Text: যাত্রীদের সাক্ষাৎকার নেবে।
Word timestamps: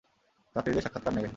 যাত্রীদের 0.55 0.83
সাক্ষাৎকার 0.83 1.13
নেবে। 1.13 1.29